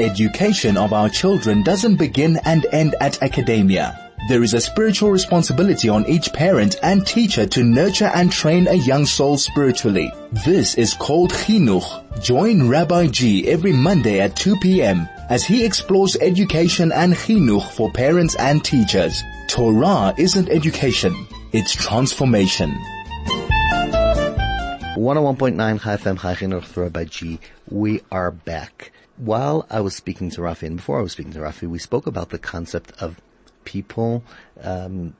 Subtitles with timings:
[0.00, 3.96] Education of our children doesn't begin and end at academia.
[4.28, 8.74] There is a spiritual responsibility on each parent and teacher to nurture and train a
[8.74, 10.10] young soul spiritually.
[10.44, 11.86] This is called chinuch.
[12.20, 15.08] Join Rabbi G every Monday at 2 p.m.
[15.30, 19.22] as he explores education and chinuch for parents and teachers.
[19.46, 21.14] Torah isn't education,
[21.52, 22.76] it's transformation.
[24.94, 27.40] 101.9 Chai FM Chai Chinuch Rabbi G.
[27.68, 28.92] We are back.
[29.16, 32.06] While I was speaking to Rafi, and before I was speaking to Rafi, we spoke
[32.06, 33.20] about the concept of
[33.64, 34.22] people
[34.62, 35.16] um,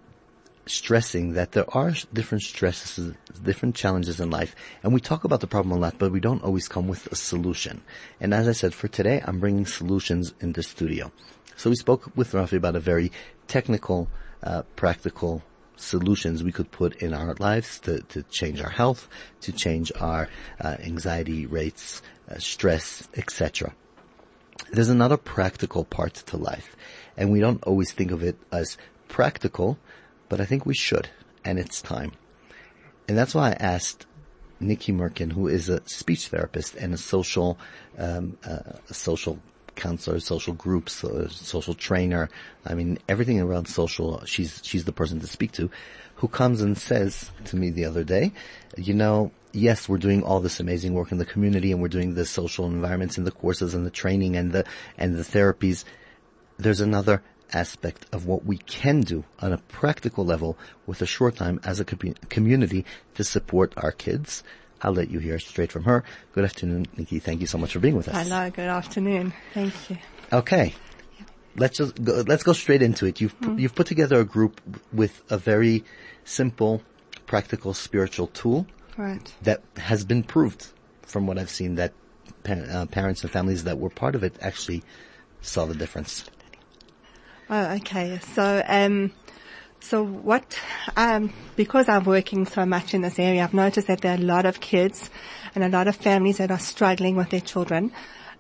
[0.67, 4.55] stressing that there are different stresses, different challenges in life,
[4.85, 7.17] and we talk about the problem a lot, but we don't always come with a
[7.17, 7.83] solution.
[8.21, 11.11] And as I said, for today, I'm bringing solutions in the studio.
[11.57, 13.11] So we spoke with Rafi about a very
[13.49, 14.09] technical,
[14.41, 15.43] uh, practical
[15.77, 19.09] solutions we could put in our lives to, to change our health,
[19.43, 20.29] to change our
[20.61, 23.75] uh, anxiety rates, uh, stress, etc.
[24.71, 26.77] There's another practical part to life,
[27.17, 28.77] and we don't always think of it as
[29.09, 29.79] practical,
[30.29, 31.09] but I think we should,
[31.45, 32.13] and it's time.
[33.09, 34.07] And that's why I asked
[34.61, 37.59] Nikki Mirkin, who is a speech therapist and a social,
[37.99, 39.39] um, uh, a social
[39.75, 42.29] counselor, social groups, uh, social trainer.
[42.65, 44.25] I mean, everything around social.
[44.25, 45.71] She's she's the person to speak to,
[46.17, 48.33] who comes and says to me the other day,
[48.77, 52.15] you know, yes, we're doing all this amazing work in the community, and we're doing
[52.15, 54.65] the social environments and the courses and the training and the
[54.99, 55.85] and the therapies.
[56.57, 57.23] There's another
[57.53, 61.81] aspect of what we can do on a practical level with a short time as
[61.81, 64.43] a com- community to support our kids.
[64.85, 66.05] I'll let you hear straight from her.
[66.33, 67.19] Good afternoon, Nikki.
[67.19, 68.29] Thank you so much for being with us.
[68.29, 69.33] Hello, good afternoon.
[69.55, 69.97] Thank you.
[70.31, 70.75] Okay.
[71.57, 73.21] Let's just go, let's go straight into it.
[73.21, 73.59] You've Mm.
[73.61, 74.61] you've put together a group
[74.93, 75.85] with a very
[76.25, 76.83] simple,
[77.27, 78.67] practical spiritual tool
[78.99, 79.33] Right.
[79.43, 80.67] that has been proved
[81.03, 81.93] from what I've seen that
[82.43, 84.83] pa- uh, parents and families that were part of it actually
[85.41, 86.25] saw the difference.
[87.49, 88.19] Oh, okay.
[88.35, 89.13] So, um,
[89.85, 90.59] so what,
[90.97, 94.25] um, because I'm working so much in this area, I've noticed that there are a
[94.25, 95.11] lot of kids
[95.55, 97.93] and a lot of families that are struggling with their children.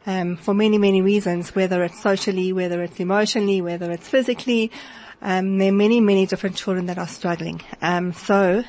[0.06, 4.72] Um, for many, many reasons, whether it's socially, whether it's emotionally, whether it's physically,
[5.20, 7.60] um, there are many, many different children that are struggling.
[7.82, 8.64] Um, so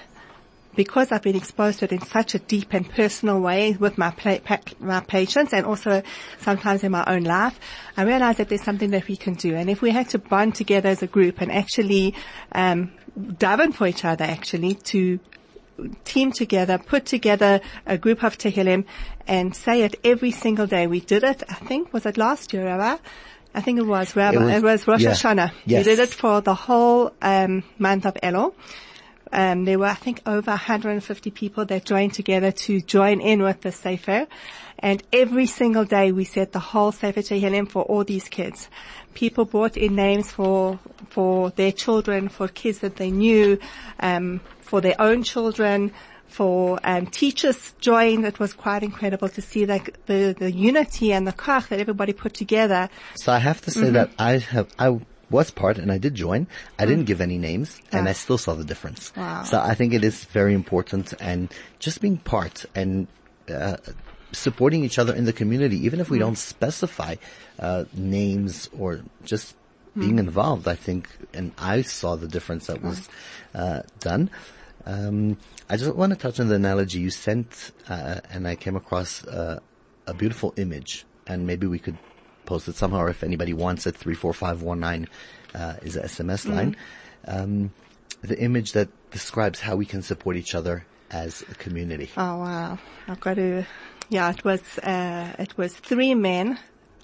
[0.76, 4.12] because I've been exposed to it in such a deep and personal way with my,
[4.12, 4.40] pla-
[4.80, 6.04] my patients and also
[6.40, 7.60] sometimes in my own life,
[7.98, 9.56] I realize that there's something that we can do.
[9.56, 12.14] And if we had to bond together as a group and actually
[12.52, 15.20] um, daven for each other, actually to
[16.06, 18.86] team together, put together a group of Tehillim
[19.28, 20.88] and say it every single day.
[20.88, 23.02] We did it, I think, was it last year, Rabbi?
[23.54, 24.38] I think it was, Rabbi.
[24.38, 25.12] It was- It was, Rosh yeah.
[25.12, 25.52] Hashanah.
[25.66, 25.86] Yes.
[25.86, 28.54] We did it for the whole um, month of Elul.
[29.36, 33.60] Um, there were, I think, over 150 people that joined together to join in with
[33.60, 34.28] the Sefer.
[34.80, 38.70] And every single day we said the whole Sefer Tehillim for all these kids.
[39.14, 40.80] People brought in names for,
[41.10, 43.60] for their children, for kids that they knew,
[44.00, 45.92] um, for their own children,
[46.28, 48.24] for um, teachers joined.
[48.26, 52.14] It was quite incredible to see like the, the unity and the koach that everybody
[52.14, 52.90] put together.
[53.16, 53.94] So I have to say Mm-hmm.
[53.96, 54.98] that I have, I
[55.30, 56.48] was part and I did join.
[56.80, 58.12] I didn't give any names and Ah.
[58.12, 59.12] I still saw the difference.
[59.16, 59.44] Wow.
[59.44, 63.08] So I think it is very important and just being part and,
[63.50, 63.78] uh,
[64.34, 66.02] supporting each other in the community, even Mm.
[66.02, 67.16] if we don't specify,
[67.60, 69.56] uh, names or just
[69.96, 70.02] Mm.
[70.02, 73.08] being involved, I think, and I saw the difference that was,
[73.54, 74.30] uh, done.
[74.86, 75.38] Um,
[75.70, 79.24] I just want to touch on the analogy you sent, uh, and I came across,
[79.26, 79.60] uh,
[80.06, 81.98] a beautiful image and maybe we could
[82.46, 85.08] post it somehow or if anybody wants it, 34519,
[85.54, 86.76] uh, is a SMS line.
[87.28, 87.72] Um,
[88.22, 92.10] the image that describes how we can support each other as a community.
[92.18, 92.80] Oh wow!
[93.08, 93.66] I've got to.
[94.10, 96.60] Yeah, it was uh, it was three men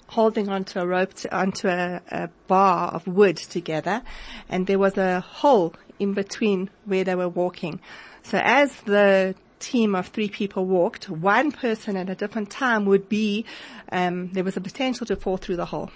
[0.08, 4.02] holding onto a rope to, onto a, a bar of wood together,
[4.48, 7.80] and there was a hole in between where they were walking.
[8.22, 13.08] So as the team of three people walked, one person at a different time would
[13.08, 13.46] be
[13.90, 15.90] um, there was a potential to fall through the hole.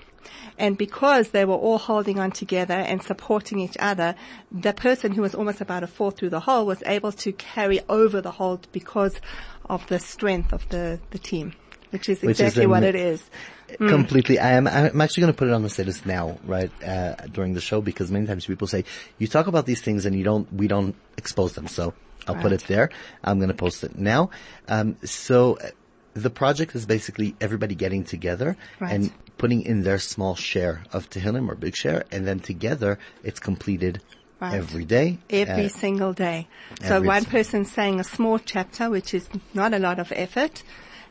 [0.58, 4.14] And because they were all holding on together and supporting each other,
[4.50, 7.80] the person who was almost about to fall through the hole was able to carry
[7.88, 9.20] over the hole because
[9.68, 11.52] of the strength of the, the team,
[11.90, 13.30] which is Which is exactly what ama- it is.
[13.78, 14.38] Completely.
[14.38, 17.54] I am, I'm actually going to put it on the status now, right, uh, during
[17.54, 18.84] the show because many times people say,
[19.18, 21.66] you talk about these things and you don't, we don't expose them.
[21.66, 21.94] So
[22.26, 22.90] I'll put it there.
[23.24, 24.30] I'm going to post it now.
[24.68, 25.68] Um, so uh,
[26.14, 28.92] the project is basically everybody getting together Right.
[28.92, 33.38] and putting in their small share of Tehillim or big share and then together it's
[33.40, 34.00] completed
[34.40, 34.54] Right.
[34.54, 35.18] every day.
[35.30, 36.46] Every Uh, single day.
[36.82, 40.62] So one s- person saying a small chapter, which is not a lot of effort,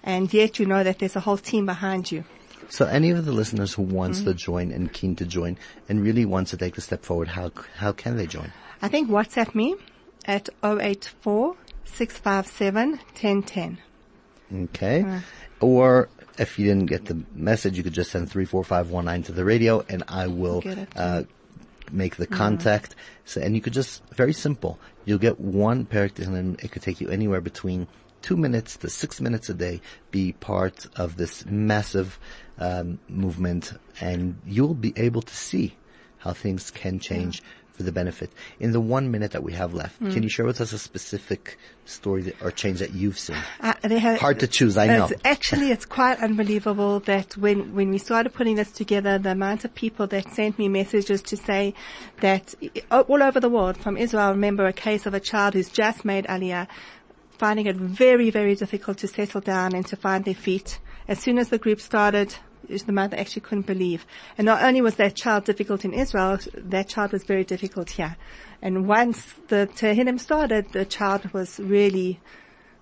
[0.04, 2.24] and yet you know that there's a whole team behind you.
[2.70, 4.30] So any of the listeners who wants Mm-hmm.
[4.30, 5.58] to join and keen to join
[5.90, 8.52] and really wants to take the step forward, how, how can they join?
[8.82, 9.76] I think WhatsApp me
[10.26, 11.56] at 084
[11.86, 13.78] 657 1010.
[14.54, 15.22] Okay.
[15.60, 19.84] Or if you didn't get the message, you could just send 34519 to the radio
[19.88, 20.64] and I will,
[20.96, 21.24] uh,
[21.92, 22.96] make the contact.
[23.26, 24.80] So, and you could just, very simple.
[25.06, 27.88] You'll get one perek and it could take you anywhere between
[28.22, 29.82] two minutes to six minutes a day,
[30.12, 32.20] be part of this massive,
[32.58, 35.76] um, movement and you'll be able to see
[36.18, 37.44] how things can change
[37.76, 38.32] for the benefit.
[38.60, 41.58] In the one minute that we have left, can you share with us a specific
[41.86, 43.38] story that, or change that you've seen?
[43.60, 45.06] Uh, have, Hard to choose, I know.
[45.06, 49.66] It's actually, it's quite unbelievable that when, when we started putting this together, the amount
[49.66, 51.74] of people that sent me messages to say
[52.22, 52.56] that
[52.92, 55.70] uh, all over the world, from Israel, I remember a case of a child who's
[55.70, 56.68] just made Aliyah,
[57.38, 60.80] finding it very, very difficult to settle down and to find their feet.
[61.08, 62.36] As soon as the group started,
[62.68, 64.06] the mother actually couldn't believe.
[64.38, 68.18] And not only was that child difficult in Israel, that child was very difficult here.
[68.62, 72.20] And once the Tehillim started, the child was really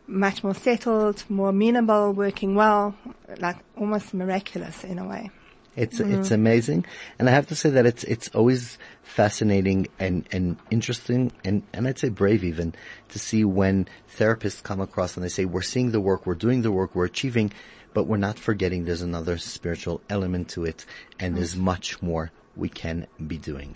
[0.08, 2.96] much more settled, more amenable, working well,
[3.40, 5.32] like almost miraculous in a way.
[5.76, 6.20] It's mm-hmm.
[6.20, 6.86] it's amazing,
[7.18, 11.88] and I have to say that it's it's always fascinating and and interesting, and and
[11.88, 12.76] I'd say brave even
[13.10, 16.62] to see when therapists come across and they say we're seeing the work, we're doing
[16.62, 17.52] the work, we're achieving,
[17.94, 20.86] but we're not forgetting there's another spiritual element to it,
[21.20, 21.38] and mm-hmm.
[21.38, 23.76] there's much more we can be doing.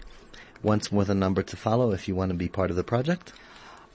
[0.62, 3.34] Once more, the number to follow if you want to be part of the project.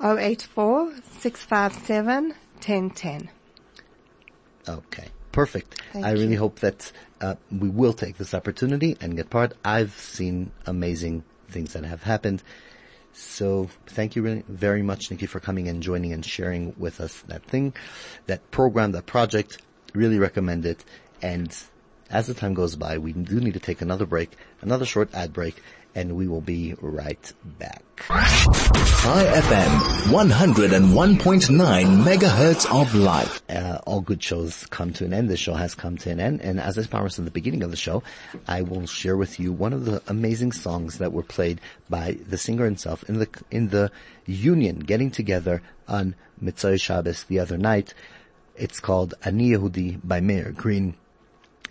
[0.01, 2.35] 084 657
[2.65, 3.31] 1010.
[4.69, 5.83] Okay, perfect.
[5.93, 6.39] Thank I really you.
[6.39, 9.55] hope that uh, we will take this opportunity and get part.
[9.65, 12.43] I've seen amazing things that have happened.
[13.13, 17.21] So thank you really very much, Nikki, for coming and joining and sharing with us
[17.23, 17.75] that thing,
[18.27, 19.59] that program, that project.
[19.95, 20.83] Really recommend it.
[21.21, 21.55] And
[22.13, 24.31] as the time goes by, we do need to take another break,
[24.61, 25.63] another short ad break,
[25.95, 27.83] and we will be right back.
[27.97, 29.79] Chai FM,
[30.11, 33.43] 101.9 megahertz of life.
[33.49, 35.29] uh, all good shows come to an end.
[35.29, 36.41] This show has come to an end.
[36.41, 38.03] And as I promised in the beginning of the show,
[38.47, 42.39] I will share with you one of the amazing songs that were played by the
[42.39, 43.91] singer himself in the, in the
[44.27, 47.95] union getting together on Mitzvah Shabbos the other night.
[48.57, 50.95] It's called Ani Yehudi by Meir Green.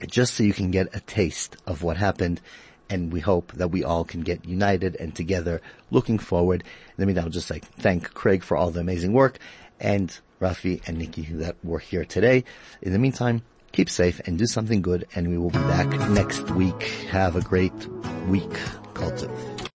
[0.08, 2.42] Just so you can get a taste of what happened.
[2.90, 5.62] And we hope that we all can get united and together
[5.92, 6.64] looking forward.
[6.98, 9.40] Let me now just like thank Craig for all the amazing work
[9.80, 12.44] and Rafi and Nikki that were here today.
[12.82, 16.50] In the meantime, keep safe and do something good and we will be back next
[16.52, 16.84] week.
[17.10, 17.88] Have a great
[18.28, 18.54] week,
[18.94, 19.61] Kol tuv.